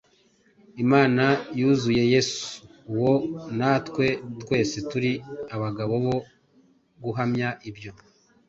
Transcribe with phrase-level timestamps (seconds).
[0.83, 1.23] Imana
[1.59, 2.45] yazuye Yesu
[2.91, 3.13] uwo,
[3.57, 4.05] natwe
[4.41, 5.11] twese turi
[5.55, 6.17] abagabo bo
[7.03, 7.91] guhamya ibyo.